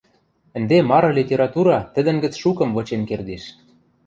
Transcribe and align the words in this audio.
Ӹнде 0.57 0.77
мары 0.89 1.11
литература 1.19 1.77
тӹдӹн 1.93 2.17
гӹц 2.23 2.33
шукым 2.41 2.69
вычен 2.75 3.01
кердеш. 3.09 3.43